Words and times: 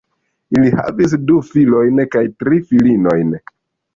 Ili 0.53 0.71
havis 0.77 1.11
du 1.31 1.35
filojn 1.49 2.01
kaj 2.17 2.23
tri 2.43 2.61
filinojn. 2.71 3.37